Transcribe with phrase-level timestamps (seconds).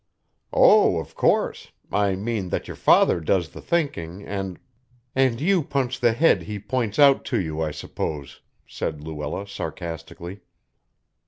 [0.51, 4.57] "Oh, of course, I mean that your father does the thinking, and"
[5.15, 10.39] "And you punch the head he points out to you, I suppose," said Luella sarcastically.